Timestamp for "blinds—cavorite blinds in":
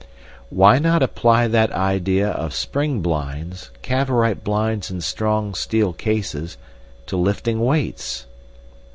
3.01-4.99